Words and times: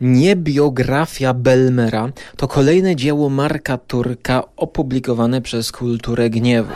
Nie 0.00 0.36
biografia 0.36 1.34
Belmera 1.34 2.08
to 2.36 2.48
kolejne 2.48 2.96
dzieło 2.96 3.30
Marka 3.30 3.78
Turka 3.78 4.42
opublikowane 4.56 5.40
przez 5.42 5.72
Kulturę 5.72 6.30
Gniewu. 6.30 6.74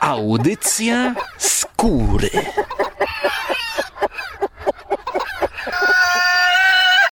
Audycja 0.00 1.14
skóry. 1.38 2.30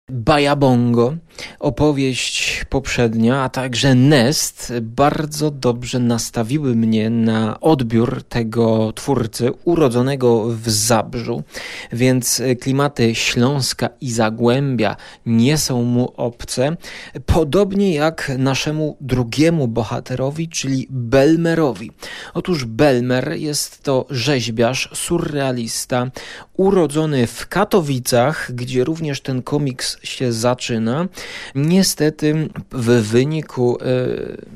Bajabongo, 0.09 1.15
opowieść 1.61 2.60
poprzednia, 2.71 3.43
a 3.43 3.49
także 3.49 3.95
Nest 3.95 4.73
bardzo 4.83 5.51
dobrze 5.51 5.99
nastawiły 5.99 6.75
mnie 6.75 7.11
na 7.11 7.61
odbiór 7.61 8.23
tego 8.23 8.93
twórcy 8.93 9.51
urodzonego 9.65 10.45
w 10.49 10.71
Zabrzu, 10.71 11.43
więc 11.93 12.43
klimaty 12.61 13.15
Śląska 13.15 13.89
i 14.01 14.13
Zagłębia 14.13 14.97
nie 15.27 15.59
są 15.59 15.83
mu 15.83 16.13
obce, 16.17 16.77
podobnie 17.27 17.95
jak 17.95 18.33
naszemu 18.39 18.97
drugiemu 19.01 19.69
bohaterowi, 19.69 20.49
czyli 20.49 20.87
Belmerowi. 20.91 21.91
Otóż 22.35 22.65
Belmer 22.65 23.33
jest 23.33 23.83
to 23.83 24.07
rzeźbiarz, 24.11 24.91
surrealista, 24.95 26.11
urodzony 26.57 27.27
w 27.27 27.49
Katowicach, 27.49 28.53
gdzie 28.55 28.85
również 28.85 29.21
ten 29.21 29.43
komiks 29.43 29.99
się 30.03 30.33
zaczyna. 30.33 31.09
Niestety 31.55 32.49
w 32.73 32.85
wyniku 32.85 33.79
e, 33.81 33.85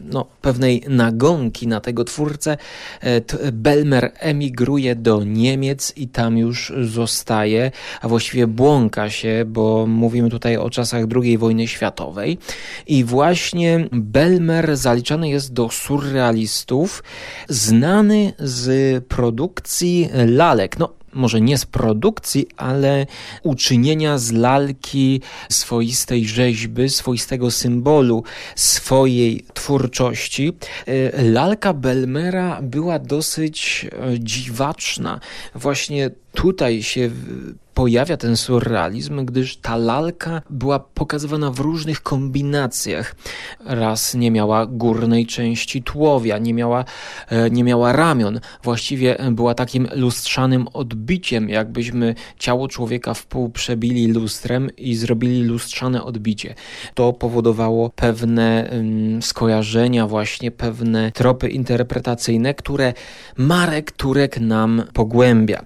no, 0.04 0.26
pewnej 0.42 0.82
nagonki 0.88 1.68
na 1.68 1.80
tego 1.80 2.04
twórcę 2.04 2.56
e, 3.00 3.52
Belmer 3.52 4.12
emigruje 4.18 4.96
do 4.96 5.24
Niemiec 5.24 5.92
i 5.96 6.08
tam 6.08 6.38
już 6.38 6.72
zostaje, 6.82 7.70
a 8.00 8.08
właściwie 8.08 8.46
błąka 8.46 9.10
się, 9.10 9.44
bo 9.46 9.86
mówimy 9.86 10.30
tutaj 10.30 10.56
o 10.56 10.70
czasach 10.70 11.04
II 11.22 11.38
wojny 11.38 11.68
światowej 11.68 12.38
i 12.86 13.04
właśnie 13.04 13.88
Belmer 13.92 14.76
zaliczany 14.76 15.28
jest 15.28 15.52
do 15.52 15.68
surrealistów, 15.70 17.02
znany 17.48 18.32
z 18.38 19.04
produkcji 19.04 20.08
lalek. 20.26 20.78
No, 20.78 20.92
może 21.14 21.40
nie 21.40 21.58
z 21.58 21.66
produkcji, 21.66 22.46
ale 22.56 23.06
uczynienia 23.42 24.18
z 24.18 24.32
lalki 24.32 25.20
swoistej 25.48 26.26
rzeźby, 26.26 26.88
swoistego 26.88 27.50
symbolu 27.50 28.24
swojej 28.56 29.44
twórczości. 29.54 30.52
E, 30.86 31.22
lalka 31.22 31.74
Belmera 31.74 32.62
była 32.62 32.98
dosyć 32.98 33.86
e, 33.92 34.18
dziwaczna. 34.20 35.20
Właśnie 35.54 36.10
tutaj 36.34 36.82
się 36.82 37.10
pojawia 37.74 38.16
ten 38.16 38.36
surrealizm, 38.36 39.24
gdyż 39.24 39.56
ta 39.56 39.76
lalka 39.76 40.42
była 40.50 40.78
pokazywana 40.78 41.50
w 41.50 41.60
różnych 41.60 42.02
kombinacjach. 42.02 43.14
Raz 43.64 44.14
nie 44.14 44.30
miała 44.30 44.66
górnej 44.66 45.26
części 45.26 45.82
tułowia, 45.82 46.38
nie 46.38 46.54
miała, 46.54 46.84
e, 47.28 47.50
nie 47.50 47.64
miała 47.64 47.92
ramion. 47.92 48.40
Właściwie 48.62 49.16
była 49.30 49.54
takim 49.54 49.88
lustrzanym 49.94 50.68
odbiciem, 50.68 51.48
jakbyśmy 51.48 52.14
ciało 52.38 52.68
człowieka 52.68 53.14
w 53.14 53.26
pół 53.26 53.50
przebili 53.50 54.06
lustrem 54.06 54.70
i 54.76 54.94
zrobili 54.94 55.44
lustrzane 55.44 56.02
odbicie. 56.02 56.54
To 56.94 57.12
powodowało 57.12 57.90
pewne 57.90 58.70
skojarzenia, 59.20 60.06
właśnie 60.06 60.50
pewne 60.50 61.12
tropy 61.12 61.48
interpretacyjne, 61.48 62.54
które 62.54 62.92
Marek 63.36 63.92
Turek 63.92 64.40
nam 64.40 64.82
pogłębia. 64.92 65.62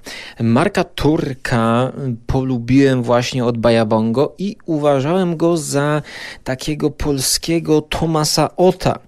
Marka 0.59 0.85
Turka 0.85 1.93
polubiłem 2.27 3.03
właśnie 3.03 3.45
od 3.45 3.59
Bajabongo 3.59 4.35
i 4.39 4.57
uważałem 4.67 5.37
go 5.37 5.57
za 5.57 6.03
takiego 6.45 6.91
polskiego 6.91 7.81
Tomasa 7.81 8.57
Ota. 8.57 8.99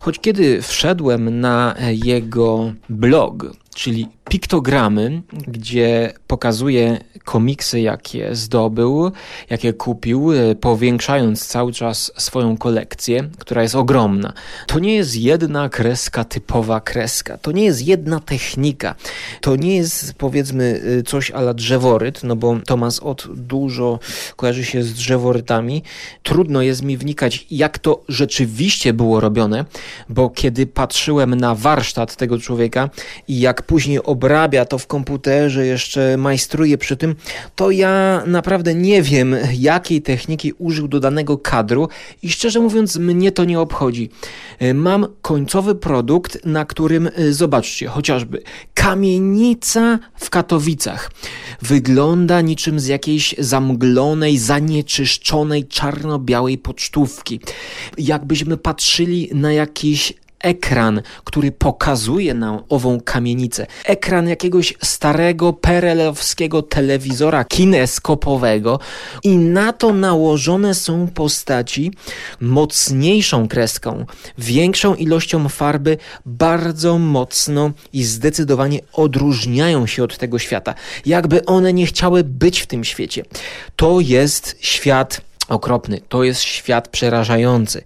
Choć 0.00 0.18
kiedy 0.18 0.62
wszedłem 0.62 1.40
na 1.40 1.74
jego 2.04 2.72
blog, 2.88 3.46
czyli 3.74 4.08
piktogramy, 4.28 5.22
gdzie 5.48 6.12
pokazuje 6.26 7.00
komiksy, 7.24 7.80
jakie 7.80 8.34
zdobył, 8.34 9.12
jakie 9.50 9.72
kupił, 9.72 10.32
e, 10.32 10.54
powiększając 10.54 11.46
cały 11.46 11.72
czas 11.72 12.12
swoją 12.16 12.56
kolekcję, 12.56 13.28
która 13.38 13.62
jest 13.62 13.74
ogromna. 13.74 14.32
To 14.66 14.78
nie 14.78 14.94
jest 14.94 15.16
jedna 15.16 15.68
kreska, 15.68 16.24
typowa 16.24 16.80
kreska, 16.80 17.38
to 17.38 17.52
nie 17.52 17.64
jest 17.64 17.86
jedna 17.86 18.20
technika, 18.20 18.94
to 19.40 19.56
nie 19.56 19.76
jest 19.76 20.14
powiedzmy 20.14 20.80
e, 20.98 21.02
coś 21.02 21.30
ala 21.30 21.54
drzeworyt, 21.54 22.24
no 22.24 22.36
bo 22.36 22.56
Tomas 22.66 23.00
od 23.00 23.28
dużo 23.34 23.98
kojarzy 24.36 24.64
się 24.64 24.82
z 24.82 24.92
drzeworytami. 24.92 25.82
Trudno 26.22 26.62
jest 26.62 26.82
mi 26.82 26.96
wnikać, 26.96 27.46
jak 27.50 27.78
to 27.78 28.02
rzeczywiście 28.08 28.92
było 28.92 29.20
robione, 29.20 29.64
bo 30.08 30.30
kiedy 30.30 30.66
patrzyłem 30.66 31.34
na 31.34 31.54
warsztat 31.54 32.16
tego 32.16 32.38
człowieka 32.38 32.90
i 33.28 33.40
jak 33.40 33.62
później 33.62 34.02
obrabia 34.16 34.64
to 34.64 34.78
w 34.78 34.86
komputerze, 34.86 35.66
jeszcze 35.66 36.16
majstruje 36.16 36.78
przy 36.78 36.96
tym, 36.96 37.14
to 37.56 37.70
ja 37.70 38.22
naprawdę 38.26 38.74
nie 38.74 39.02
wiem, 39.02 39.36
jakiej 39.58 40.02
techniki 40.02 40.52
użył 40.52 40.88
do 40.88 41.00
danego 41.00 41.38
kadru 41.38 41.88
i 42.22 42.30
szczerze 42.30 42.60
mówiąc, 42.60 42.96
mnie 42.96 43.32
to 43.32 43.44
nie 43.44 43.60
obchodzi. 43.60 44.10
E, 44.58 44.74
mam 44.74 45.06
końcowy 45.22 45.74
produkt, 45.74 46.38
na 46.44 46.64
którym, 46.64 47.10
e, 47.16 47.32
zobaczcie, 47.32 47.88
chociażby 47.88 48.42
kamienica 48.74 49.98
w 50.14 50.30
Katowicach. 50.30 51.10
Wygląda 51.62 52.40
niczym 52.40 52.80
z 52.80 52.86
jakiejś 52.86 53.34
zamglonej, 53.38 54.38
zanieczyszczonej, 54.38 55.64
czarno-białej 55.64 56.58
pocztówki. 56.58 57.40
Jakbyśmy 57.98 58.56
patrzyli 58.56 59.30
na 59.34 59.52
jakiś 59.52 60.12
ekran, 60.40 61.02
który 61.24 61.52
pokazuje 61.52 62.34
nam 62.34 62.62
ową 62.68 63.00
kamienicę. 63.00 63.66
Ekran 63.84 64.28
jakiegoś 64.28 64.74
starego 64.82 65.52
perelowskiego 65.52 66.62
telewizora 66.62 67.44
kineskopowego 67.44 68.80
i 69.22 69.36
na 69.36 69.72
to 69.72 69.92
nałożone 69.92 70.74
są 70.74 71.08
postaci 71.08 71.92
mocniejszą 72.40 73.48
kreską, 73.48 74.06
większą 74.38 74.94
ilością 74.94 75.48
farby, 75.48 75.98
bardzo 76.26 76.98
mocno 76.98 77.70
i 77.92 78.04
zdecydowanie 78.04 78.80
odróżniają 78.92 79.86
się 79.86 80.04
od 80.04 80.18
tego 80.18 80.38
świata. 80.38 80.74
Jakby 81.06 81.44
one 81.44 81.72
nie 81.72 81.86
chciały 81.86 82.24
być 82.24 82.60
w 82.60 82.66
tym 82.66 82.84
świecie. 82.84 83.22
To 83.76 84.00
jest 84.00 84.56
świat 84.60 85.20
okropny. 85.48 86.00
To 86.08 86.24
jest 86.24 86.40
świat 86.40 86.88
przerażający. 86.88 87.82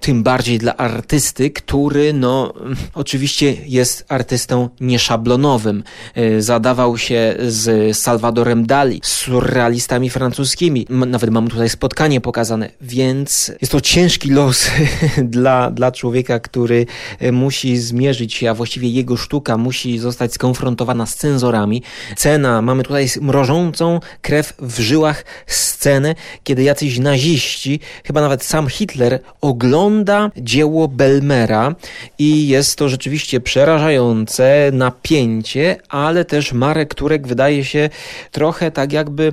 Tym 0.00 0.22
bardziej 0.22 0.58
dla 0.58 0.76
artysty, 0.76 1.50
który, 1.50 2.12
no, 2.12 2.54
oczywiście 2.94 3.56
jest 3.66 4.04
artystą 4.08 4.68
nieszablonowym. 4.80 5.84
E, 6.14 6.42
zadawał 6.42 6.98
się 6.98 7.34
z 7.48 7.96
Salvadorem 7.96 8.66
Dali, 8.66 9.00
z 9.04 9.12
surrealistami 9.12 10.10
francuskimi. 10.10 10.86
Nawet 10.90 11.30
mam 11.30 11.48
tutaj 11.48 11.68
spotkanie 11.68 12.20
pokazane, 12.20 12.70
więc 12.80 13.52
jest 13.60 13.72
to 13.72 13.80
ciężki 13.80 14.30
los 14.30 14.70
dla, 15.18 15.70
dla 15.70 15.92
człowieka, 15.92 16.40
który 16.40 16.86
e, 17.18 17.32
musi 17.32 17.76
zmierzyć 17.76 18.34
się, 18.34 18.50
a 18.50 18.54
właściwie 18.54 18.88
jego 18.88 19.16
sztuka 19.16 19.56
musi 19.56 19.98
zostać 19.98 20.34
skonfrontowana 20.34 21.06
z 21.06 21.14
cenzorami. 21.14 21.82
Cena, 22.16 22.62
mamy 22.62 22.82
tutaj 22.82 23.08
mrożącą 23.20 24.00
krew 24.22 24.54
w 24.58 24.80
żyłach 24.80 25.24
scenę, 25.46 26.14
kiedy 26.44 26.62
jacyś 26.62 26.98
naziści, 27.02 27.80
chyba 28.04 28.20
nawet 28.20 28.44
sam 28.44 28.68
Hitler, 28.68 29.20
ogląda 29.40 30.30
dzieło 30.36 30.88
Belmera 30.88 31.74
i 32.18 32.48
jest 32.48 32.76
to 32.76 32.88
rzeczywiście 32.88 33.40
przerażające 33.40 34.70
napięcie, 34.72 35.76
ale 35.88 36.24
też 36.24 36.52
Marek 36.52 36.94
Turek 36.94 37.26
wydaje 37.26 37.64
się 37.64 37.90
trochę 38.30 38.70
tak 38.70 38.92
jakby, 38.92 39.32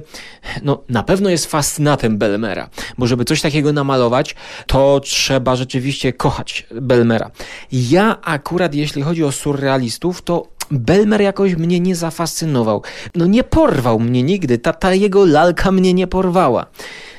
no 0.64 0.84
na 0.90 1.04
pewno 1.04 1.30
jest 1.30 1.46
fascynatem 1.46 2.18
Belmera, 2.18 2.70
bo 2.98 3.08
żeby 3.08 3.26
coś 3.26 3.42
takiego 3.42 3.74
namalować, 3.74 4.36
to 4.68 5.00
trzeba 5.00 5.56
rzeczywiście 5.56 6.14
kochać 6.14 6.68
Belmera. 6.72 7.32
Ja 7.72 8.22
akurat, 8.22 8.76
jeśli 8.76 9.02
chodzi 9.02 9.24
o 9.24 9.32
surrealistów, 9.32 10.22
to 10.22 10.48
Belmer 10.72 11.22
jakoś 11.22 11.56
mnie 11.56 11.80
nie 11.80 11.96
zafascynował. 11.96 12.84
No 13.16 13.26
nie 13.26 13.44
porwał 13.44 14.00
mnie 14.00 14.24
nigdy, 14.24 14.58
ta, 14.58 14.74
ta 14.74 14.94
jego 14.94 15.26
lalka 15.26 15.72
mnie 15.72 15.94
nie 15.94 16.08
porwała. 16.08 16.66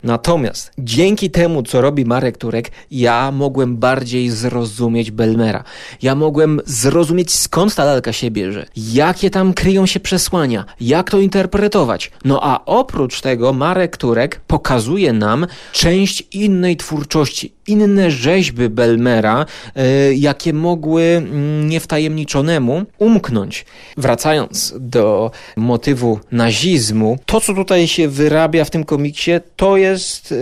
Natomiast 0.02 0.73
dzięki 0.79 1.31
temu, 1.31 1.62
co 1.62 1.81
robi 1.81 2.05
Marek 2.05 2.38
Turek, 2.38 2.70
ja 2.91 3.31
mogłem 3.32 3.76
bardziej 3.76 4.31
zrozumieć 4.31 5.11
Belmera. 5.11 5.64
Ja 6.02 6.14
mogłem 6.14 6.61
zrozumieć, 6.64 7.35
skąd 7.35 7.75
ta 7.75 7.85
lalka 7.85 8.12
się 8.12 8.31
bierze, 8.31 8.67
jakie 8.76 9.31
tam 9.31 9.55
kryją 9.55 9.87
się 9.87 10.00
przesłania, 10.00 10.64
jak 10.81 11.11
to 11.11 11.20
interpretować. 11.20 12.11
No 12.25 12.41
a 12.43 12.64
oprócz 12.64 13.20
tego 13.20 13.52
Marek 13.52 13.97
Turek 13.97 14.41
pokazuje 14.47 15.12
nam 15.12 15.47
część 15.73 16.23
innej 16.32 16.76
twórczości, 16.76 17.52
inne 17.67 18.11
rzeźby 18.11 18.69
Belmera, 18.69 19.47
e, 19.76 20.14
jakie 20.14 20.52
mogły 20.52 21.02
mm, 21.02 21.69
niewtajemniczonemu 21.69 22.82
umknąć. 22.99 23.64
Wracając 23.97 24.75
do 24.81 25.31
motywu 25.56 26.19
nazizmu, 26.32 27.19
to 27.26 27.41
co 27.41 27.55
tutaj 27.55 27.88
się 27.88 28.08
wyrabia 28.08 28.64
w 28.64 28.70
tym 28.70 28.85
komiksie, 28.85 29.32
to 29.56 29.76
jest, 29.76 29.89
e, 29.92 30.37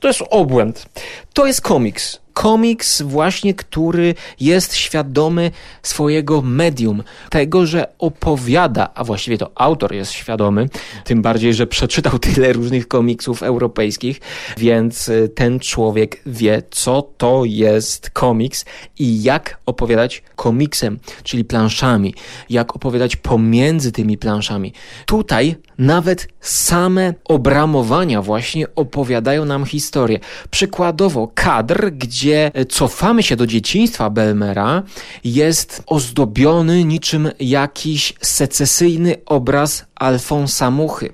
to 0.00 0.08
jest 0.08 0.22
obłęd. 0.30 0.86
To 1.32 1.46
jest 1.46 1.60
komiks 1.60 2.20
komiks 2.36 3.02
właśnie, 3.02 3.54
który 3.54 4.14
jest 4.40 4.74
świadomy 4.74 5.50
swojego 5.82 6.42
medium, 6.42 7.02
tego, 7.30 7.66
że 7.66 7.86
opowiada, 7.98 8.88
a 8.94 9.04
właściwie 9.04 9.38
to 9.38 9.50
autor 9.54 9.94
jest 9.94 10.12
świadomy, 10.12 10.68
tym 11.04 11.22
bardziej, 11.22 11.54
że 11.54 11.66
przeczytał 11.66 12.18
tyle 12.34 12.52
różnych 12.52 12.88
komiksów 12.88 13.42
europejskich, 13.42 14.20
więc 14.56 15.08
y, 15.08 15.28
ten 15.34 15.60
człowiek 15.60 16.22
wie, 16.26 16.62
co 16.70 17.02
to 17.16 17.42
jest 17.44 18.10
komiks 18.10 18.64
i 18.98 19.22
jak 19.22 19.58
opowiadać 19.66 20.22
komiksem, 20.34 20.98
czyli 21.22 21.44
planszami, 21.44 22.14
jak 22.50 22.76
opowiadać 22.76 23.16
pomiędzy 23.16 23.92
tymi 23.92 24.18
planszami. 24.18 24.72
Tutaj 25.06 25.56
nawet 25.78 26.28
same 26.40 27.14
obramowania 27.24 28.22
właśnie 28.22 28.74
opowiadają 28.74 29.44
nam 29.44 29.64
historię. 29.64 30.18
Przykładowo 30.50 31.30
kadr, 31.34 31.90
gdzie 31.90 32.25
cofamy 32.68 33.22
się 33.22 33.36
do 33.36 33.46
dzieciństwa 33.46 34.10
Belmera, 34.10 34.82
jest 35.24 35.82
ozdobiony 35.86 36.84
niczym 36.84 37.30
jakiś 37.40 38.14
secesyjny 38.20 39.16
obraz 39.26 39.84
Alfonsa 39.96 40.70
Muchy. 40.70 41.12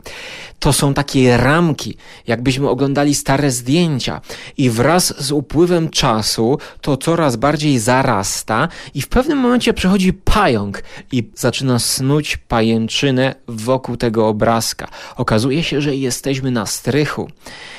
To 0.58 0.72
są 0.72 0.94
takie 0.94 1.36
ramki, 1.36 1.96
jakbyśmy 2.26 2.68
oglądali 2.68 3.14
stare 3.14 3.50
zdjęcia, 3.50 4.20
i 4.56 4.70
wraz 4.70 5.24
z 5.24 5.32
upływem 5.32 5.90
czasu 5.90 6.58
to 6.80 6.96
coraz 6.96 7.36
bardziej 7.36 7.78
zarasta, 7.78 8.68
i 8.94 9.02
w 9.02 9.08
pewnym 9.08 9.38
momencie 9.38 9.74
przychodzi 9.74 10.12
pająk 10.12 10.82
i 11.12 11.30
zaczyna 11.34 11.78
snuć 11.78 12.36
pajęczynę 12.36 13.34
wokół 13.48 13.96
tego 13.96 14.28
obrazka. 14.28 14.88
Okazuje 15.16 15.62
się, 15.62 15.80
że 15.80 15.96
jesteśmy 15.96 16.50
na 16.50 16.66
strychu. 16.66 17.28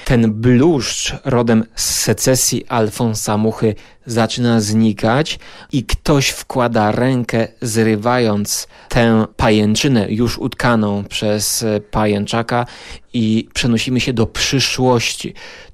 Ten 0.05 0.33
bluszcz 0.33 1.15
rodem 1.25 1.65
z 1.75 1.83
secesji 1.83 2.65
Alfonsa 2.67 3.38
Muchy 3.38 3.75
zaczyna 4.05 4.61
znikać 4.61 5.39
i 5.71 5.83
ktoś 5.83 6.29
wkłada 6.29 6.91
rękę, 6.91 7.47
zrywając 7.61 8.67
tę 8.89 9.25
pajęczynę 9.38 10.07
już 10.09 10.38
utkaną 10.38 11.03
przez 11.03 11.65
pajęczaka 11.91 12.65
i 13.13 13.50
przenosimy 13.53 14.00
się 14.00 14.13
do 14.13 14.27
przyszłości. 14.27 15.33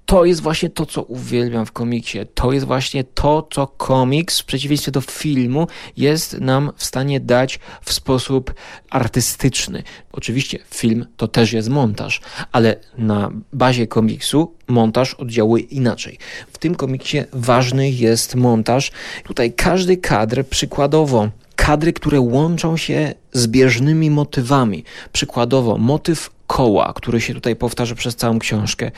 To 0.09 0.25
jest 0.25 0.41
właśnie 0.41 0.69
to, 0.69 0.85
co 0.85 1.03
uwielbiam 1.03 1.65
w 1.65 1.71
komiksie. 1.71 2.19
To 2.33 2.51
jest 2.51 2.65
właśnie 2.65 3.03
to, 3.03 3.47
co 3.51 3.67
komiks 3.67 4.39
w 4.39 4.45
przeciwieństwie 4.45 4.91
do 4.91 5.01
filmu 5.01 5.67
jest 5.97 6.39
nam 6.39 6.71
w 6.75 6.83
stanie 6.83 7.19
dać 7.19 7.59
w 7.81 7.93
sposób 7.93 8.53
artystyczny. 8.89 9.83
Oczywiście 10.11 10.59
film 10.73 11.05
to 11.17 11.27
też 11.27 11.53
jest 11.53 11.69
montaż, 11.69 12.21
ale 12.51 12.75
na 12.97 13.31
bazie 13.53 13.87
komiksu 13.87 14.55
montaż 14.67 15.13
oddziałuje 15.13 15.63
inaczej. 15.63 16.17
W 16.51 16.57
tym 16.57 16.75
komiksie 16.75 17.17
ważny 17.33 17.89
jest 17.89 18.35
montaż. 18.35 18.91
Tutaj 19.23 19.53
każdy 19.53 19.97
kadr 19.97 20.43
przykładowo 20.45 21.29
kadry, 21.55 21.93
które 21.93 22.19
łączą 22.19 22.77
się 22.77 23.13
zbieżnymi 23.31 24.11
motywami. 24.11 24.83
Przykładowo 25.11 25.77
motyw 25.77 26.29
koła, 26.49 26.93
który 26.95 27.21
się 27.21 27.33
tutaj 27.33 27.55
powtarza 27.55 27.95
przez 27.95 28.15
całą 28.15 28.39
książkę. 28.39 28.91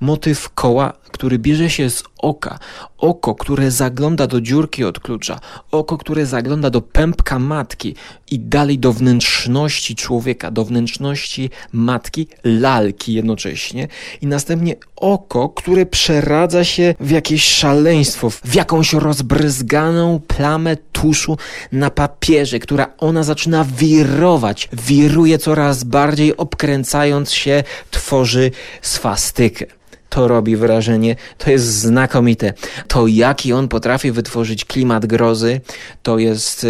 Motyw 0.00 0.50
koła, 0.50 0.92
który 1.12 1.38
bierze 1.38 1.70
się 1.70 1.90
z 1.90 2.02
oka. 2.18 2.58
Oko, 2.98 3.34
które 3.34 3.70
zagląda 3.70 4.26
do 4.26 4.40
dziurki 4.40 4.84
od 4.84 5.00
klucza. 5.00 5.40
Oko, 5.70 5.98
które 5.98 6.26
zagląda 6.26 6.70
do 6.70 6.80
pępka 6.80 7.38
matki 7.38 7.94
i 8.30 8.38
dalej 8.38 8.78
do 8.78 8.92
wnętrzności 8.92 9.96
człowieka, 9.96 10.50
do 10.50 10.64
wnętrzności 10.64 11.50
matki, 11.72 12.28
lalki 12.44 13.12
jednocześnie. 13.12 13.88
I 14.20 14.26
następnie 14.26 14.76
oko, 14.96 15.48
które 15.48 15.86
przeradza 15.86 16.64
się 16.64 16.94
w 17.00 17.10
jakieś 17.10 17.44
szaleństwo, 17.44 18.30
w 18.30 18.54
jakąś 18.54 18.92
rozbryzganą 18.92 20.20
plamę 20.26 20.76
tuszu 20.92 21.36
na 21.72 21.90
papierze, 21.90 22.58
która 22.58 22.86
ona 22.98 23.22
zaczyna 23.22 23.64
wirować. 23.78 24.68
Wiruje 24.72 25.38
coraz 25.38 25.84
bardziej 25.84 26.36
obkręcając 26.36 26.88
kręcając 26.88 27.32
się 27.32 27.64
tworzy 27.90 28.50
swastykę 28.82 29.77
to 30.08 30.28
robi 30.28 30.56
wrażenie, 30.56 31.16
to 31.38 31.50
jest 31.50 31.66
znakomite. 31.66 32.52
To 32.88 33.06
jaki 33.06 33.52
on 33.52 33.68
potrafi 33.68 34.12
wytworzyć 34.12 34.64
klimat 34.64 35.06
grozy, 35.06 35.60
to 36.02 36.18
jest 36.18 36.64
e, 36.64 36.68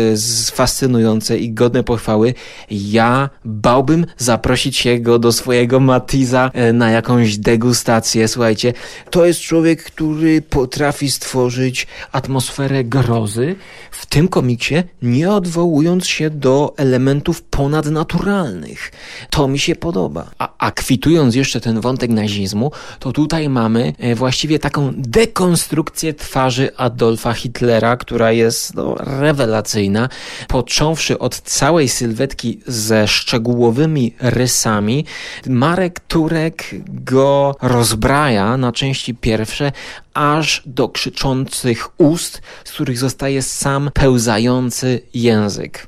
fascynujące 0.53 1.39
i 1.39 1.53
godne 1.53 1.85
pochwały. 1.85 2.35
Ja 2.71 3.31
bałbym 3.45 4.07
zaprosić 4.19 4.77
się 4.77 4.99
go 4.99 5.19
do 5.19 5.33
swojego 5.33 5.81
Matiza 5.81 6.51
e, 6.55 6.73
na 6.73 6.91
jakąś 6.91 7.39
degustację. 7.39 8.29
Słuchajcie, 8.29 8.73
to 9.11 9.27
jest 9.27 9.41
człowiek, 9.41 9.83
który 9.83 10.43
potrafi 10.43 11.11
stworzyć 11.11 11.87
atmosferę 12.13 12.85
grozy 12.85 13.57
w 13.91 14.07
tym 14.07 14.29
komiksie, 14.29 14.75
nie 15.03 15.31
odwołując 15.31 16.07
się 16.07 16.31
do 16.31 16.75
elementów 16.77 17.43
ponadnaturalnych. 17.43 18.93
To 19.31 19.49
mi 19.49 19.59
się 19.59 19.77
podoba. 19.77 20.31
A, 20.39 20.53
a 20.59 20.71
kwitując 20.71 21.35
jeszcze 21.35 21.61
ten 21.61 21.81
wątek 21.81 22.11
nazizmu, 22.11 22.71
to 22.99 23.13
tutaj 23.13 23.28
tutaj 23.29 23.49
mamy 23.49 23.93
e, 23.99 24.15
właściwie 24.15 24.59
taką 24.59 24.93
dekonstrukcję 24.97 26.15
twarzy 26.15 26.77
Adolfa 26.77 27.33
Hitlera, 27.33 27.97
która 27.97 28.33
jest 28.33 28.75
no, 28.75 28.95
rewelacyjna, 28.99 30.09
począwszy 30.49 31.19
od 31.19 31.41
całej 31.41 31.89
sylwetki 31.89 32.61
ze 32.67 33.09
szczegółowymi 33.09 34.15
rysami. 34.21 35.05
Marek 35.47 36.01
Turek 36.01 36.65
go 36.89 37.57
rozbraja 37.63 38.57
na 38.57 38.73
części 38.73 39.15
pierwsze, 39.15 39.73
aż 40.15 40.63
do 40.67 40.89
krzyczących 40.89 42.01
ust, 42.01 42.43
z 42.65 42.73
których 42.73 42.99
zostaje 42.99 43.43
sam 43.43 43.91
pełzający 43.95 45.01
język. 45.15 45.87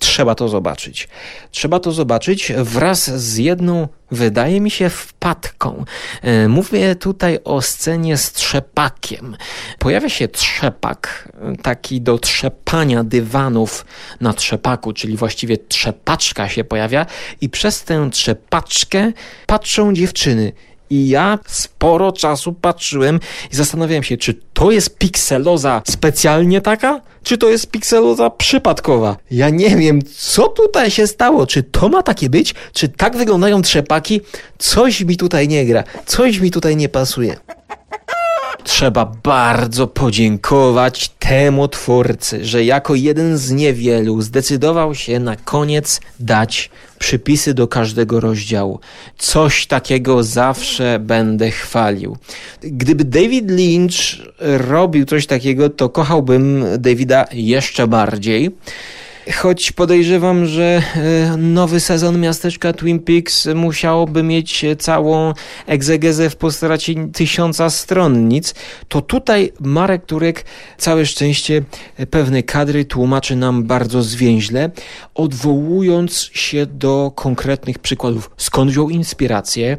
Trzeba 0.00 0.34
to 0.34 0.48
zobaczyć. 0.48 1.08
Trzeba 1.50 1.80
to 1.80 1.92
zobaczyć 1.92 2.52
wraz 2.56 3.10
z 3.10 3.36
jedną, 3.36 3.88
wydaje 4.10 4.60
mi 4.60 4.70
się, 4.70 4.90
wpadką. 4.90 5.84
E, 6.22 6.48
mówię 6.48 6.94
tutaj 6.94 7.38
o 7.44 7.62
scenie 7.62 8.16
z 8.16 8.32
trzepakiem. 8.32 9.36
Pojawia 9.78 10.08
się 10.08 10.28
trzepak, 10.28 11.32
taki 11.62 12.00
do 12.00 12.18
trzepania 12.18 13.04
dywanów 13.04 13.86
na 14.20 14.32
trzepaku, 14.32 14.92
czyli 14.92 15.16
właściwie 15.16 15.58
trzepaczka 15.58 16.48
się 16.48 16.64
pojawia 16.64 17.06
i 17.40 17.48
przez 17.48 17.84
tę 17.84 18.08
trzepaczkę 18.12 19.12
patrzą 19.46 19.94
dziewczyny. 19.94 20.52
I 20.90 21.08
ja 21.08 21.38
sporo 21.46 22.12
czasu 22.12 22.52
patrzyłem 22.52 23.20
i 23.52 23.56
zastanawiałem 23.56 24.02
się, 24.02 24.16
czy 24.16 24.34
to 24.52 24.70
jest 24.70 24.98
pikseloza 24.98 25.82
specjalnie 25.88 26.60
taka, 26.60 27.00
czy 27.22 27.38
to 27.38 27.50
jest 27.50 27.70
pikseloza 27.70 28.30
przypadkowa. 28.30 29.16
Ja 29.30 29.50
nie 29.50 29.76
wiem, 29.76 30.00
co 30.16 30.48
tutaj 30.48 30.90
się 30.90 31.06
stało. 31.06 31.46
Czy 31.46 31.62
to 31.62 31.88
ma 31.88 32.02
takie 32.02 32.30
być? 32.30 32.54
Czy 32.72 32.88
tak 32.88 33.16
wyglądają 33.16 33.62
trzepaki? 33.62 34.20
Coś 34.58 35.00
mi 35.00 35.16
tutaj 35.16 35.48
nie 35.48 35.66
gra. 35.66 35.84
Coś 36.06 36.38
mi 36.38 36.50
tutaj 36.50 36.76
nie 36.76 36.88
pasuje. 36.88 37.36
Trzeba 38.80 39.12
bardzo 39.22 39.86
podziękować 39.86 41.08
temu 41.08 41.68
twórcy, 41.68 42.44
że 42.44 42.64
jako 42.64 42.94
jeden 42.94 43.38
z 43.38 43.50
niewielu 43.50 44.22
zdecydował 44.22 44.94
się 44.94 45.18
na 45.18 45.36
koniec 45.36 46.00
dać 46.20 46.70
przypisy 46.98 47.54
do 47.54 47.68
każdego 47.68 48.20
rozdziału. 48.20 48.80
Coś 49.18 49.66
takiego 49.66 50.22
zawsze 50.22 50.98
będę 50.98 51.50
chwalił. 51.50 52.16
Gdyby 52.62 53.04
David 53.04 53.50
Lynch 53.50 53.98
robił 54.40 55.04
coś 55.04 55.26
takiego, 55.26 55.70
to 55.70 55.88
kochałbym 55.88 56.64
Davida 56.78 57.26
jeszcze 57.32 57.86
bardziej. 57.86 58.50
Choć 59.32 59.72
podejrzewam, 59.72 60.46
że 60.46 60.82
e, 60.96 61.36
nowy 61.36 61.80
sezon 61.80 62.20
miasteczka 62.20 62.72
Twin 62.72 62.98
Peaks 62.98 63.48
musiałoby 63.54 64.22
mieć 64.22 64.64
całą 64.78 65.32
egzegezę 65.66 66.30
w 66.30 66.36
postaci 66.36 66.96
tysiąca 67.12 67.70
stronnic, 67.70 68.54
to 68.88 69.00
tutaj 69.00 69.52
Marek 69.60 70.06
Turek 70.06 70.44
całe 70.78 71.06
szczęście 71.06 71.62
pewne 72.10 72.42
kadry 72.42 72.84
tłumaczy 72.84 73.36
nam 73.36 73.64
bardzo 73.64 74.02
zwięźle, 74.02 74.70
odwołując 75.14 76.30
się 76.32 76.66
do 76.66 77.12
konkretnych 77.14 77.78
przykładów, 77.78 78.30
skąd 78.36 78.70
wziął 78.70 78.90
inspirację, 78.90 79.78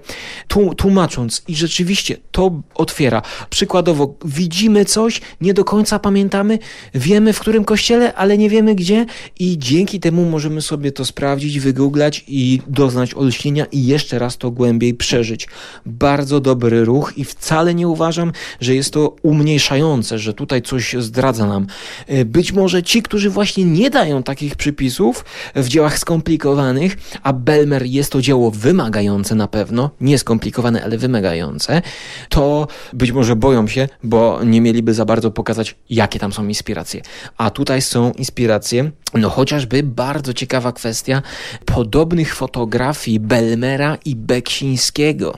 tłumacząc. 0.77 1.43
I 1.48 1.55
rzeczywiście 1.55 2.17
to 2.31 2.51
otwiera. 2.75 3.22
Przykładowo 3.50 4.15
widzimy 4.25 4.86
coś, 4.86 5.22
nie 5.41 5.53
do 5.53 5.63
końca 5.65 6.00
pamiętamy, 6.00 6.60
wiemy 6.93 7.34
w 7.34 7.39
którym 7.39 7.65
kościele, 7.65 8.13
ale 8.13 8.38
nie 8.38 8.50
wiemy 8.50 8.75
gdzie 8.75 9.05
i 9.41 9.57
dzięki 9.57 10.00
temu 10.00 10.25
możemy 10.25 10.62
sobie 10.62 10.91
to 10.91 11.05
sprawdzić, 11.05 11.60
wygooglać 11.60 12.24
i 12.27 12.62
doznać 12.67 13.13
olśnienia 13.13 13.65
i 13.65 13.86
jeszcze 13.86 14.19
raz 14.19 14.38
to 14.38 14.51
głębiej 14.51 14.93
przeżyć. 14.93 15.48
Bardzo 15.86 16.39
dobry 16.39 16.86
ruch 16.86 17.13
i 17.17 17.25
wcale 17.25 17.75
nie 17.75 17.88
uważam, 17.88 18.31
że 18.60 18.75
jest 18.75 18.93
to 18.93 19.15
umniejszające, 19.21 20.19
że 20.19 20.33
tutaj 20.33 20.62
coś 20.62 20.95
zdradza 21.00 21.48
nam. 21.48 21.67
E, 22.07 22.25
być 22.25 22.51
może 22.51 22.83
ci, 22.83 23.01
którzy 23.01 23.29
właśnie 23.29 23.65
nie 23.65 23.89
dają 23.89 24.24
takich 24.24 24.55
przypisów 24.55 25.25
w 25.55 25.67
dziełach 25.67 26.00
skomplikowanych, 26.00 26.98
a 27.24 27.33
Belmer 27.33 27.86
jest 27.86 28.12
to 28.12 28.21
dzieło 28.21 28.51
wymagające 28.51 29.36
na 29.36 29.48
pewno, 29.48 29.89
nie 30.01 30.17
skomplikowane, 30.17 30.83
ale 30.83 30.98
wymagające, 30.98 31.81
to 32.29 32.67
być 32.93 33.12
może 33.12 33.36
boją 33.36 33.67
się, 33.67 33.88
bo 34.03 34.39
nie 34.43 34.62
mieliby 34.62 34.93
za 34.93 35.05
bardzo 35.05 35.31
pokazać, 35.31 35.75
jakie 35.89 36.19
tam 36.19 36.33
są 36.33 36.48
inspiracje. 36.48 37.01
A 37.38 37.50
tutaj 37.50 37.81
są 37.81 38.12
inspiracje, 38.12 38.91
no 39.13 39.30
chociażby 39.30 39.84
bardzo 39.84 40.34
ciekawa 40.34 40.72
kwestia 40.72 41.22
podobnych 41.65 42.36
fotografii 42.36 43.20
Belmera 43.20 43.98
i 44.06 44.15
Beksińskiego. 44.15 45.38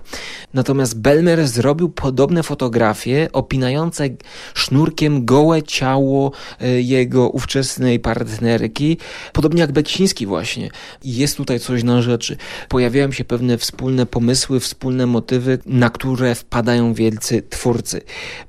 Natomiast 0.54 1.00
Belmer 1.00 1.48
zrobił 1.48 1.90
podobne 1.90 2.44
fotografie 2.44 3.30
opinające 3.34 4.10
sznurkiem 4.54 5.26
gołe 5.26 5.64
ciało 5.64 6.32
e, 6.62 6.82
jego 6.82 7.30
ówczesnej 7.30 8.00
partnerki, 8.00 8.98
podobnie 9.34 9.62
jak 9.62 9.72
Beksiński 9.72 10.26
właśnie. 10.26 10.70
Jest 11.04 11.38
tutaj 11.38 11.60
coś 11.60 11.84
na 11.84 12.02
rzeczy. 12.02 12.38
Pojawiają 12.70 13.12
się 13.12 13.26
pewne 13.26 13.58
wspólne 13.58 14.06
pomysły, 14.06 14.60
wspólne 14.60 15.06
motywy, 15.06 15.60
na 15.66 15.90
które 15.90 16.36
wpadają 16.36 16.94
wielcy 16.94 17.44
twórcy. 17.50 18.02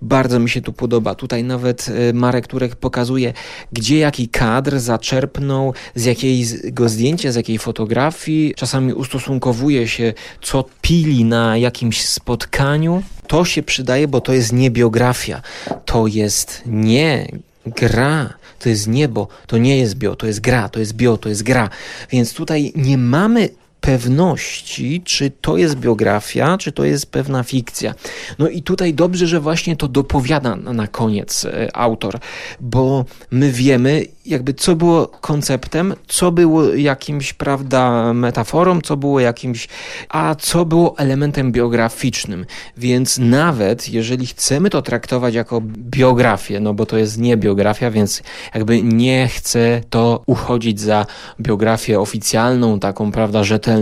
Bardzo 0.03 0.39
mi 0.41 0.51
się 0.51 0.63
tu 0.63 0.73
podoba. 0.73 1.15
Tutaj 1.15 1.45
nawet 1.45 1.89
e, 1.89 2.13
Marek 2.13 2.47
Turek 2.47 2.77
pokazuje, 2.77 3.33
gdzie 3.73 3.99
jaki 3.99 4.29
kadr 4.29 4.79
zaczerpnął, 5.15 5.75
z 5.95 6.05
jakiego 6.05 6.89
zdjęcia, 6.89 7.33
z 7.33 7.37
jakiej 7.37 7.59
fotografii. 7.59 8.55
Czasami 8.57 8.93
ustosunkowuje 8.93 9.89
się, 9.89 10.15
co 10.43 10.65
pili 10.83 11.25
na 11.25 11.57
jakimś 11.57 12.09
spotkaniu. 12.09 13.03
To 13.27 13.45
się 13.45 13.63
przydaje, 13.63 14.09
bo 14.09 14.21
to 14.21 14.33
jest 14.33 14.53
nie 14.53 14.71
biografia. 14.71 15.43
To 15.85 16.07
jest 16.07 16.63
nie 16.67 17.29
gra, 17.67 18.35
to 18.59 18.69
jest 18.69 18.89
niebo, 18.89 19.29
to 19.47 19.59
nie 19.59 19.79
jest 19.79 19.95
bio, 19.95 20.17
to 20.17 20.27
jest 20.27 20.41
gra, 20.41 20.69
to 20.69 20.81
jest 20.81 20.93
bio, 20.93 21.17
to 21.17 21.29
jest 21.29 21.43
gra. 21.43 21.71
Więc 22.11 22.35
tutaj 22.35 22.73
nie 22.77 22.99
mamy 22.99 23.49
pewności, 23.85 25.03
czy 25.05 25.31
to 25.41 25.57
jest 25.57 25.75
biografia, 25.75 26.59
czy 26.59 26.73
to 26.73 26.85
jest 26.85 27.07
pewna 27.07 27.43
fikcja. 27.43 27.95
No 28.39 28.49
i 28.49 28.63
tutaj 28.63 28.95
dobrze, 28.95 29.27
że 29.27 29.41
właśnie 29.41 29.77
to 29.77 29.89
dopowiada 29.89 30.57
na 30.57 30.87
koniec 30.87 31.45
e, 31.45 31.77
autor, 31.77 32.19
bo 32.61 33.05
my 33.31 33.53
wiemy, 33.53 34.05
jakby 34.27 34.55
co 34.55 34.77
było 34.77 35.07
konceptem, 35.07 35.95
co 36.09 36.33
było 36.33 36.65
jakimś, 36.65 37.33
prawda, 37.33 38.13
metaforą, 38.15 38.81
co 38.81 38.97
było 38.97 39.21
jakimś, 39.21 39.69
a 40.09 40.35
co 40.35 40.65
było 40.65 40.99
elementem 40.99 41.53
biograficznym. 41.53 42.47
Więc 42.77 43.19
nawet 43.19 43.89
jeżeli 43.89 44.27
chcemy 44.27 44.71
to 44.71 44.83
traktować 44.83 45.35
jako 45.35 45.61
biografię, 45.77 46.61
no 46.61 46.75
bo 46.75 46.87
to 46.87 46.97
jest 46.99 47.19
nie 47.19 47.37
biografia, 47.37 47.91
więc 47.91 48.23
jakby 48.55 48.83
nie 48.83 49.29
chcę 49.29 49.81
to 49.91 50.23
uchodzić 50.27 50.81
za 50.81 51.07
biografię 51.41 52.01
oficjalną, 52.01 52.81
taką, 52.81 53.13
prawda, 53.13 53.45
rzetelną, 53.45 53.74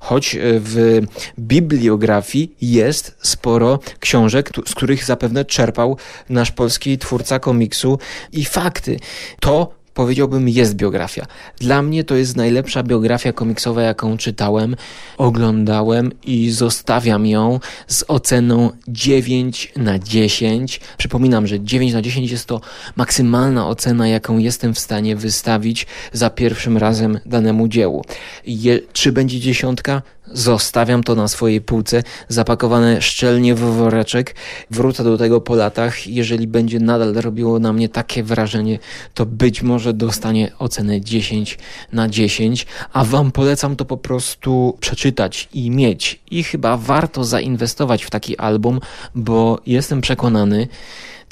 choć 0.00 0.36
w 0.40 1.00
bibliografii 1.38 2.56
jest 2.60 3.16
sporo 3.22 3.78
książek, 4.00 4.50
z 4.66 4.74
których 4.74 5.04
zapewne 5.04 5.44
czerpał 5.44 5.96
nasz 6.28 6.50
polski 6.50 6.98
twórca 6.98 7.38
komiksu 7.38 7.98
i 8.32 8.44
fakty. 8.44 8.96
To 9.40 9.81
powiedziałbym, 9.94 10.48
jest 10.48 10.74
biografia. 10.74 11.26
Dla 11.58 11.82
mnie 11.82 12.04
to 12.04 12.14
jest 12.14 12.36
najlepsza 12.36 12.82
biografia 12.82 13.32
komiksowa, 13.32 13.82
jaką 13.82 14.16
czytałem, 14.16 14.76
oglądałem 15.18 16.12
i 16.24 16.50
zostawiam 16.50 17.26
ją 17.26 17.60
z 17.86 18.04
oceną 18.08 18.70
9 18.88 19.72
na 19.76 19.98
10. 19.98 20.80
Przypominam, 20.98 21.46
że 21.46 21.60
9 21.60 21.92
na 21.92 22.02
10 22.02 22.30
jest 22.30 22.46
to 22.46 22.60
maksymalna 22.96 23.68
ocena, 23.68 24.08
jaką 24.08 24.38
jestem 24.38 24.74
w 24.74 24.78
stanie 24.78 25.16
wystawić 25.16 25.86
za 26.12 26.30
pierwszym 26.30 26.76
razem 26.76 27.20
danemu 27.26 27.68
dziełu. 27.68 28.04
Je, 28.46 28.80
czy 28.92 29.12
będzie 29.12 29.40
dziesiątka? 29.40 30.02
Zostawiam 30.26 31.02
to 31.02 31.14
na 31.14 31.28
swojej 31.28 31.60
półce, 31.60 32.02
zapakowane 32.28 33.02
szczelnie 33.02 33.54
w 33.54 33.60
woreczek. 33.60 34.34
Wrócę 34.70 35.04
do 35.04 35.18
tego 35.18 35.40
po 35.40 35.54
latach. 35.54 36.06
Jeżeli 36.06 36.46
będzie 36.46 36.80
nadal 36.80 37.14
robiło 37.14 37.58
na 37.58 37.72
mnie 37.72 37.88
takie 37.88 38.22
wrażenie, 38.22 38.78
to 39.14 39.26
być 39.26 39.62
może 39.62 39.92
dostanie 39.92 40.52
ocenę 40.58 41.00
10 41.00 41.58
na 41.92 42.08
10, 42.08 42.66
a 42.92 43.04
Wam 43.04 43.32
polecam 43.32 43.76
to 43.76 43.84
po 43.84 43.96
prostu 43.96 44.76
przeczytać 44.80 45.48
i 45.54 45.70
mieć. 45.70 46.20
I 46.30 46.44
chyba 46.44 46.76
warto 46.76 47.24
zainwestować 47.24 48.04
w 48.04 48.10
taki 48.10 48.38
album, 48.38 48.80
bo 49.14 49.60
jestem 49.66 50.00
przekonany, 50.00 50.68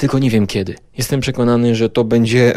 tylko 0.01 0.19
nie 0.19 0.31
wiem 0.31 0.47
kiedy. 0.47 0.75
Jestem 0.99 1.21
przekonany, 1.21 1.75
że 1.75 1.89
to 1.89 2.05
będzie, 2.05 2.55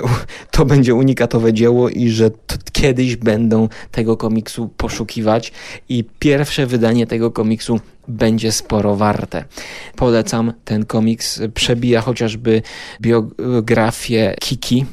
to 0.51 0.65
będzie 0.65 0.95
unikatowe 0.95 1.53
dzieło 1.53 1.89
i 1.89 2.09
że 2.09 2.31
kiedyś 2.71 3.15
będą 3.15 3.69
tego 3.91 4.17
komiksu 4.17 4.69
poszukiwać 4.77 5.51
i 5.89 6.03
pierwsze 6.19 6.67
wydanie 6.67 7.07
tego 7.07 7.31
komiksu 7.31 7.79
będzie 8.07 8.51
sporo 8.51 8.95
warte. 8.95 9.45
Polecam 9.95 10.53
ten 10.65 10.85
komiks. 10.85 11.41
Przebija 11.53 12.01
chociażby 12.01 12.61
biografię 13.01 14.35
Kiki 14.39 14.85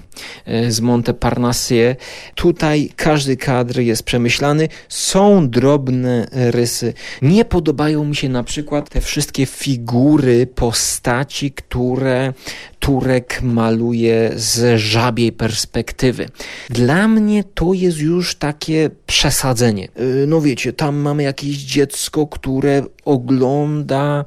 e, 0.45 0.71
z 0.71 0.81
Montparnasse. 0.81 1.97
Tutaj 2.35 2.91
każdy 2.97 3.37
kadr 3.37 3.81
jest 3.81 4.03
przemyślany. 4.03 4.69
Są 4.89 5.49
drobne 5.51 6.29
rysy. 6.33 6.95
Nie 7.23 7.45
podobają 7.45 8.05
mi 8.05 8.17
się 8.17 8.29
na 8.29 8.45
przykład 8.45 8.89
te 8.89 9.01
wszystkie 9.01 9.47
figury 9.47 10.47
postaci, 10.47 11.53
które 11.53 12.33
Turek 12.81 13.43
maluje 13.43 14.31
z 14.37 14.81
żabiej 14.81 15.33
perspektywy. 15.33 16.29
Dla 16.71 17.09
mnie 17.09 17.45
to 17.45 17.73
jest 17.73 17.99
już 17.99 18.35
takie 18.35 18.91
przesadzenie. 19.07 19.89
Y, 20.01 20.27
no 20.27 20.41
wiecie, 20.41 20.73
tam 20.73 20.97
mamy 20.97 21.23
jakieś 21.23 21.57
dziecko, 21.57 22.27
które 22.27 22.83
ogląda 23.05 24.25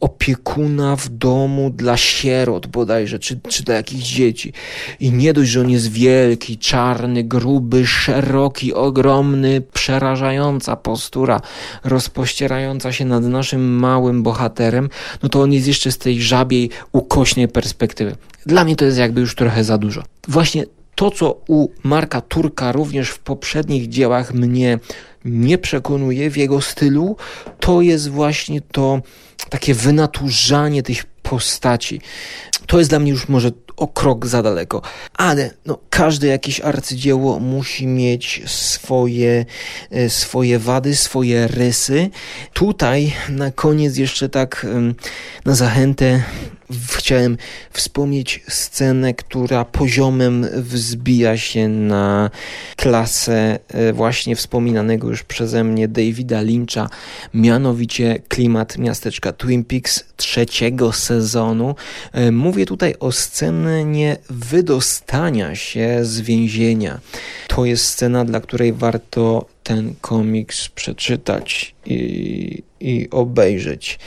opiekuna 0.00 0.96
w 0.96 1.08
domu 1.08 1.70
dla 1.70 1.96
sierot 1.96 2.66
bodajże, 2.66 3.18
czy, 3.18 3.40
czy 3.48 3.62
dla 3.62 3.74
jakichś 3.74 4.04
dzieci. 4.04 4.52
I 5.00 5.12
nie 5.12 5.32
dość, 5.32 5.50
że 5.50 5.60
on 5.60 5.70
jest 5.70 5.92
wielki, 5.92 6.58
czarny, 6.58 7.24
gruby, 7.24 7.86
szeroki, 7.86 8.74
ogromny, 8.74 9.62
przerażająca 9.72 10.76
postura, 10.76 11.40
rozpościerająca 11.84 12.92
się 12.92 13.04
nad 13.04 13.24
naszym 13.24 13.78
małym 13.78 14.22
bohaterem, 14.22 14.88
no 15.22 15.28
to 15.28 15.42
on 15.42 15.52
jest 15.52 15.66
jeszcze 15.66 15.92
z 15.92 15.98
tej 15.98 16.22
żabiej, 16.22 16.70
ukośnej 16.92 17.48
perspektywy. 17.48 18.16
Dla 18.46 18.64
mnie 18.64 18.76
to 18.76 18.84
jest 18.84 18.98
jakby 18.98 19.20
już 19.20 19.34
trochę 19.34 19.64
za 19.64 19.78
dużo. 19.78 20.02
Właśnie 20.28 20.64
to, 20.96 21.10
co 21.10 21.40
u 21.48 21.68
Marka 21.82 22.20
Turka 22.20 22.72
również 22.72 23.10
w 23.10 23.18
poprzednich 23.18 23.88
dziełach 23.88 24.34
mnie 24.34 24.78
nie 25.24 25.58
przekonuje 25.58 26.30
w 26.30 26.36
jego 26.36 26.60
stylu, 26.60 27.16
to 27.60 27.80
jest 27.80 28.08
właśnie 28.08 28.60
to 28.60 29.00
takie 29.50 29.74
wynaturzanie 29.74 30.82
tych 30.82 31.04
postaci. 31.04 32.00
To 32.66 32.78
jest 32.78 32.90
dla 32.90 32.98
mnie 32.98 33.10
już 33.10 33.28
może 33.28 33.50
o 33.76 33.88
krok 33.88 34.26
za 34.26 34.42
daleko. 34.42 34.82
Ale 35.14 35.50
no, 35.66 35.78
każde 35.90 36.26
jakieś 36.26 36.60
arcydzieło 36.60 37.40
musi 37.40 37.86
mieć 37.86 38.42
swoje, 38.46 39.44
e, 39.90 40.10
swoje 40.10 40.58
wady, 40.58 40.96
swoje 40.96 41.46
rysy. 41.46 42.10
Tutaj 42.52 43.12
na 43.28 43.50
koniec 43.50 43.96
jeszcze 43.96 44.28
tak 44.28 44.66
na 45.44 45.54
zachętę 45.54 46.22
Chciałem 46.96 47.36
wspomnieć 47.70 48.42
scenę, 48.48 49.14
która 49.14 49.64
poziomem 49.64 50.46
wzbija 50.54 51.36
się 51.36 51.68
na 51.68 52.30
klasę 52.76 53.58
e, 53.68 53.92
właśnie 53.92 54.36
wspominanego 54.36 55.08
już 55.08 55.22
przeze 55.22 55.64
mnie 55.64 55.88
Davida 55.88 56.40
Lyncha, 56.40 56.88
mianowicie 57.34 58.18
klimat 58.28 58.78
miasteczka 58.78 59.32
Twin 59.32 59.64
Peaks 59.64 60.04
trzeciego 60.16 60.92
sezonu. 60.92 61.74
E, 62.12 62.32
mówię 62.32 62.66
tutaj 62.66 62.94
o 63.00 63.12
scenie 63.12 64.16
wydostania 64.30 65.54
się 65.54 65.98
z 66.02 66.20
więzienia. 66.20 67.00
To 67.48 67.64
jest 67.64 67.84
scena, 67.84 68.24
dla 68.24 68.40
której 68.40 68.72
warto 68.72 69.46
ten 69.62 69.94
komiks 70.00 70.68
przeczytać 70.68 71.74
i, 71.86 72.62
i 72.80 73.10
obejrzeć, 73.10 73.98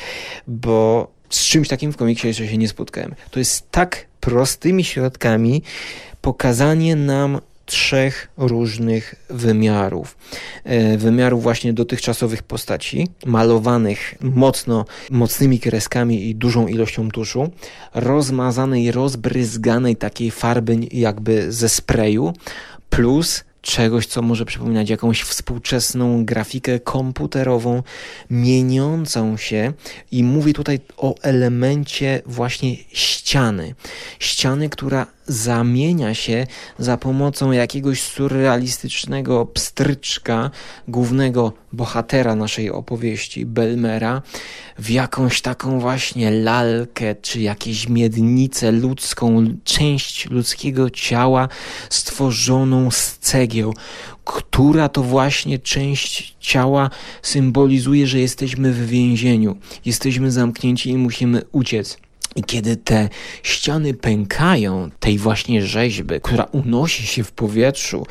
bo 0.47 1.07
z 1.29 1.45
czymś 1.45 1.67
takim 1.67 1.93
w 1.93 1.97
komiksie 1.97 2.27
jeszcze 2.27 2.47
się 2.47 2.57
nie 2.57 2.67
spotkałem. 2.67 3.15
To 3.31 3.39
jest 3.39 3.71
tak 3.71 4.05
prostymi 4.19 4.83
środkami 4.83 5.61
pokazanie 6.21 6.95
nam 6.95 7.39
trzech 7.69 8.27
różnych 8.37 9.15
wymiarów. 9.29 10.17
E, 10.63 10.97
wymiarów 10.97 11.43
właśnie 11.43 11.73
dotychczasowych 11.73 12.43
postaci, 12.43 13.07
malowanych 13.25 14.15
mocno, 14.21 14.85
mocnymi 15.11 15.59
kreskami 15.59 16.29
i 16.29 16.35
dużą 16.35 16.67
ilością 16.67 17.11
tuszu, 17.11 17.51
rozmazanej, 17.93 18.91
rozbryzganej 18.91 19.95
takiej 19.95 20.31
farby 20.31 20.77
jakby 20.91 21.51
ze 21.51 21.69
sprayu, 21.69 22.33
plus 22.89 23.43
czegoś, 23.61 24.05
co 24.05 24.21
może 24.21 24.45
przypominać 24.45 24.89
jakąś 24.89 25.21
współczesną 25.21 26.25
grafikę 26.25 26.79
komputerową, 26.79 27.83
mieniącą 28.29 29.37
się 29.37 29.73
i 30.11 30.23
mówię 30.23 30.53
tutaj 30.53 30.79
o 30.97 31.15
elemencie 31.21 32.21
właśnie 32.25 32.75
ściany. 32.93 33.75
Ściany, 34.19 34.69
która 34.69 35.07
zamienia 35.29 36.13
się 36.13 36.47
za 36.79 36.97
pomocą 36.97 37.51
jakiegoś 37.51 38.01
surrealistycznego 38.01 39.45
pstryczka, 39.45 40.51
głównego 40.87 41.53
bohatera 41.73 42.35
naszej 42.35 42.71
opowieści, 42.71 43.45
Belmera, 43.45 44.21
w 44.79 44.89
jakąś 44.89 45.41
taką 45.41 45.79
właśnie 45.79 46.31
lalkę, 46.31 47.15
czy 47.15 47.41
jakieś 47.41 47.89
miednicę 47.89 48.71
ludzką, 48.71 49.45
część 49.63 50.29
ludzkiego 50.29 50.89
ciała 50.89 51.47
stworzoną 51.89 52.91
z 52.91 53.17
cegieł, 53.17 53.73
która 54.25 54.89
to 54.89 55.03
właśnie 55.03 55.59
część 55.59 56.35
ciała 56.39 56.89
symbolizuje, 57.21 58.07
że 58.07 58.19
jesteśmy 58.19 58.73
w 58.73 58.87
więzieniu, 58.87 59.57
jesteśmy 59.85 60.31
zamknięci 60.31 60.89
i 60.89 60.97
musimy 60.97 61.41
uciec. 61.51 61.97
I 62.39 62.43
kiedy 62.43 62.77
te 62.77 63.09
ściany 63.43 63.93
pękają, 63.93 64.89
tej 64.99 65.17
właśnie 65.17 65.65
rzeźby, 65.65 66.21
która 66.21 66.43
unosi 66.43 67.07
się 67.07 67.23
w 67.23 67.31
powietrzu, 67.31 68.05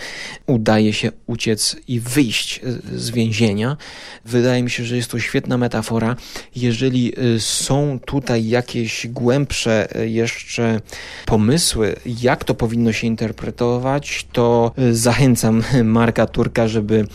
udaje 0.47 0.93
się 0.93 1.13
uciec 1.27 1.77
i 1.89 2.01
wyjść 2.01 2.61
z 2.95 3.11
więzienia. 3.11 3.77
Wydaje 4.25 4.63
mi 4.63 4.71
się, 4.71 4.85
że 4.85 4.97
jest 4.97 5.11
to 5.11 5.19
świetna 5.19 5.59
metafora. 5.59 6.17
Jeżeli 6.57 7.13
y, 7.37 7.41
są 7.41 7.99
tutaj 8.07 8.49
jakieś 8.49 9.07
głębsze 9.07 10.01
y, 10.01 10.09
jeszcze 10.09 10.81
pomysły, 11.27 11.97
jak 12.07 12.45
to 12.45 12.55
powinno 12.55 12.93
się 12.93 13.07
interpretować, 13.07 14.27
to 14.33 14.73
zachęcam 14.93 15.63
Marka 15.85 16.27
Turka, 16.27 16.69
żeby 16.69 17.07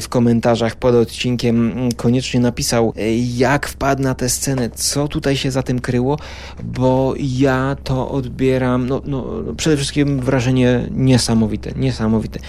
w 0.00 0.08
komentarzach 0.08 0.76
pod 0.76 0.94
odcinkiem 0.94 1.72
mm, 1.72 1.92
koniecznie 1.92 2.40
napisał, 2.40 2.94
jak 3.36 3.68
wpadł 3.68 4.02
na 4.02 4.14
tę 4.14 4.28
scenę, 4.28 4.70
co 4.70 5.08
tutaj 5.08 5.36
się 5.36 5.50
za 5.50 5.62
tym 5.62 5.80
kryło 5.80 6.18
bo 6.64 7.14
ja 7.18 7.76
to 7.84 8.10
odbieram, 8.10 8.86
no, 8.88 9.02
no, 9.04 9.24
przede 9.56 9.76
wszystkim 9.76 10.20
wrażenie 10.20 10.88
niesamowite, 10.90 11.72
niesamowite 11.76 12.40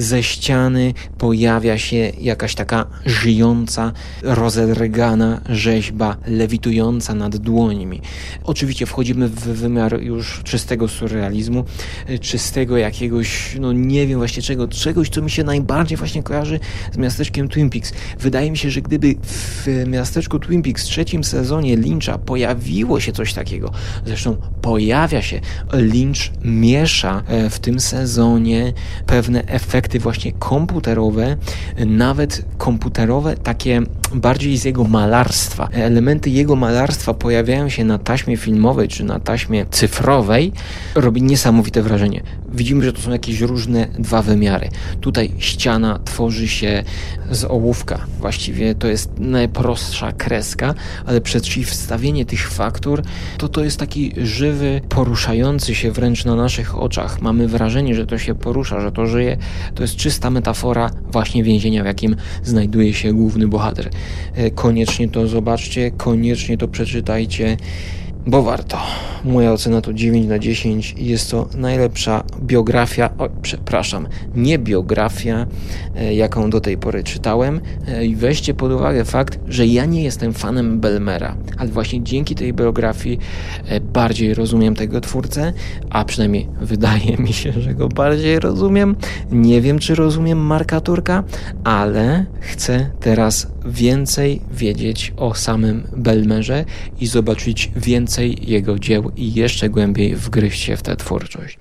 ze 0.00 0.22
ściany 0.22 0.94
pojawia 1.18 1.78
się 1.78 2.12
jakaś 2.20 2.54
taka 2.54 2.86
żyjąca, 3.06 3.92
rozedrgana 4.22 5.40
rzeźba 5.48 6.16
lewitująca 6.26 7.14
nad 7.14 7.36
dłońmi. 7.36 8.00
Oczywiście 8.44 8.86
wchodzimy 8.86 9.28
w 9.28 9.40
wymiar 9.40 10.02
już 10.02 10.40
czystego 10.44 10.88
surrealizmu, 10.88 11.64
czystego 12.20 12.76
jakiegoś, 12.76 13.56
no 13.60 13.72
nie 13.72 14.06
wiem 14.06 14.18
właśnie 14.18 14.42
czego, 14.42 14.68
czegoś, 14.68 15.08
co 15.08 15.22
mi 15.22 15.30
się 15.30 15.44
najbardziej 15.44 15.98
właśnie 15.98 16.22
kojarzy 16.22 16.60
z 16.92 16.96
miasteczkiem 16.96 17.48
Twin 17.48 17.70
Peaks. 17.70 17.92
Wydaje 18.18 18.50
mi 18.50 18.58
się, 18.58 18.70
że 18.70 18.82
gdyby 18.82 19.14
w 19.22 19.66
miasteczku 19.86 20.38
Twin 20.38 20.62
Peaks 20.62 20.84
w 20.84 20.86
trzecim 20.86 21.24
sezonie 21.24 21.76
Lyncha 21.76 22.18
pojawiło 22.18 23.00
się 23.00 23.12
coś 23.12 23.34
takiego, 23.34 23.72
zresztą 24.06 24.36
pojawia 24.62 25.22
się, 25.22 25.40
Lynch 25.72 26.30
miesza 26.44 27.22
e, 27.26 27.50
w 27.50 27.58
tym 27.58 27.80
sezonie 27.80 28.72
pewne 29.06 29.44
efekty 29.46 29.89
efekty 29.90 29.98
właśnie 30.00 30.32
komputerowe, 30.32 31.36
nawet 31.86 32.44
komputerowe, 32.58 33.36
takie 33.36 33.82
bardziej 34.14 34.56
z 34.56 34.64
jego 34.64 34.84
malarstwa. 34.84 35.68
Elementy 35.72 36.30
jego 36.30 36.56
malarstwa 36.56 37.14
pojawiają 37.14 37.68
się 37.68 37.84
na 37.84 37.98
taśmie 37.98 38.36
filmowej 38.36 38.88
czy 38.88 39.04
na 39.04 39.20
taśmie 39.20 39.66
cyfrowej, 39.70 40.52
robi 40.94 41.22
niesamowite 41.22 41.82
wrażenie. 41.82 42.22
Widzimy, 42.52 42.84
że 42.84 42.92
to 42.92 43.00
są 43.00 43.10
jakieś 43.10 43.40
różne 43.40 43.88
dwa 43.98 44.22
wymiary. 44.22 44.68
Tutaj 45.00 45.32
ściana 45.38 45.98
tworzy 46.04 46.48
się 46.48 46.84
z 47.30 47.44
ołówka. 47.44 48.06
Właściwie 48.20 48.74
to 48.74 48.88
jest 48.88 49.18
najprostsza 49.18 50.12
kreska, 50.12 50.74
ale 51.06 51.20
przeciwstawienie 51.20 52.24
tych 52.24 52.50
faktur 52.50 53.02
to 53.38 53.48
to 53.48 53.64
jest 53.64 53.76
taki 53.76 54.12
żywy, 54.16 54.80
poruszający 54.88 55.74
się 55.74 55.92
wręcz 55.92 56.24
na 56.24 56.34
naszych 56.34 56.78
oczach. 56.78 57.22
Mamy 57.22 57.48
wrażenie, 57.48 57.94
że 57.94 58.06
to 58.06 58.18
się 58.18 58.34
porusza, 58.34 58.80
że 58.80 58.92
to 58.92 59.06
żyje. 59.06 59.36
To 59.74 59.82
jest 59.82 59.96
czysta 59.96 60.30
metafora 60.30 60.90
właśnie 61.12 61.44
więzienia, 61.44 61.82
w 61.82 61.86
jakim 61.86 62.16
znajduje 62.44 62.94
się 62.94 63.12
główny 63.12 63.48
bohater. 63.48 63.90
E, 64.34 64.50
koniecznie 64.50 65.08
to 65.08 65.26
zobaczcie, 65.26 65.90
koniecznie 65.90 66.58
to 66.58 66.68
przeczytajcie 66.68 67.56
bo 68.26 68.42
warto. 68.42 68.78
Moja 69.24 69.52
ocena 69.52 69.80
to 69.80 69.92
9 69.92 70.26
na 70.26 70.38
10 70.38 70.94
i 70.98 71.06
jest 71.06 71.30
to 71.30 71.48
najlepsza 71.54 72.24
biografia, 72.42 73.10
o, 73.18 73.28
przepraszam, 73.42 74.08
nie 74.34 74.58
biografia, 74.58 75.46
e, 75.96 76.14
jaką 76.14 76.50
do 76.50 76.60
tej 76.60 76.78
pory 76.78 77.04
czytałem. 77.04 77.60
E, 77.88 78.06
I 78.06 78.16
weźcie 78.16 78.54
pod 78.54 78.72
uwagę 78.72 79.04
fakt, 79.04 79.38
że 79.48 79.66
ja 79.66 79.84
nie 79.84 80.02
jestem 80.02 80.32
fanem 80.32 80.80
Belmera, 80.80 81.36
ale 81.58 81.70
właśnie 81.70 82.02
dzięki 82.02 82.34
tej 82.34 82.52
biografii 82.52 83.18
bardziej 83.92 84.34
rozumiem 84.34 84.74
tego 84.74 85.00
twórcę, 85.00 85.52
a 85.90 86.04
przynajmniej 86.04 86.48
wydaje 86.60 87.16
mi 87.16 87.32
się, 87.32 87.52
że 87.52 87.74
go 87.74 87.88
bardziej 87.88 88.40
rozumiem. 88.40 88.96
Nie 89.30 89.60
wiem, 89.60 89.78
czy 89.78 89.94
rozumiem 89.94 90.38
Marka 90.38 90.80
Turka, 90.80 91.24
ale 91.64 92.24
chcę 92.40 92.90
teraz 93.00 93.46
więcej 93.64 94.40
wiedzieć 94.52 95.12
o 95.16 95.34
samym 95.34 95.86
Belmerze 95.96 96.64
i 97.00 97.06
zobaczyć 97.06 97.70
więcej 97.76 98.50
jego 98.50 98.78
dzieł 98.78 99.12
i 99.16 99.34
jeszcze 99.34 99.68
głębiej 99.68 100.16
wgryźć 100.16 100.62
się 100.62 100.76
w 100.76 100.82
tę 100.82 100.96
twórczość. 100.96 101.58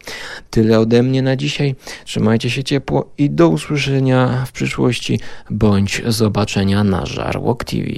Tyle 0.50 0.80
ode 0.80 1.04
mnie 1.04 1.22
na 1.22 1.36
dzisiaj. 1.36 1.76
Trzymajcie 2.06 2.50
się 2.50 2.64
ciepło 2.64 3.14
i 3.18 3.30
do 3.30 3.50
usłyszenia 3.50 4.46
w 4.46 4.52
przyszłości 4.52 5.20
bądź 5.50 6.02
zobaczenia 6.08 6.84
na 6.84 7.06
Żarłok 7.06 7.64
TV. 7.64 7.90